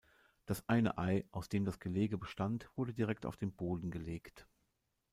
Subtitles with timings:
[0.47, 4.47] Das eine Ei, aus dem das Gelege bestand, wurde direkt auf den Boden gelegt.